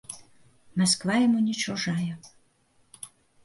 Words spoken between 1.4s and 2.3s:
не чужая.